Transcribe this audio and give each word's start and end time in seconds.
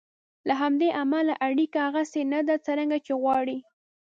له 0.47 0.53
همدې 0.61 0.89
امله 1.01 1.33
اړیکه 1.47 1.79
هغسې 1.87 2.21
نه 2.33 2.39
ده 2.47 2.55
څرنګه 2.65 2.97
چې 3.05 3.11
یې 3.13 3.19
غواړئ. 3.21 3.57